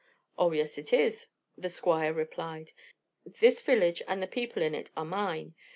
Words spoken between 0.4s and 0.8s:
yes,